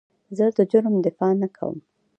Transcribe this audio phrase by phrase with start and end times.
[0.37, 1.77] زه د جرم دفاع نه کوم.